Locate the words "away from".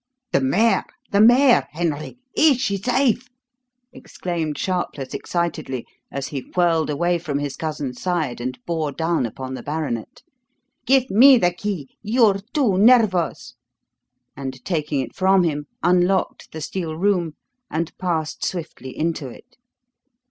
6.89-7.37